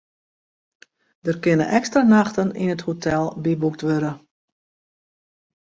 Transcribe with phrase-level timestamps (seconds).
[1.27, 4.11] Der kinne ekstra nachten yn it hotel byboekt wurde.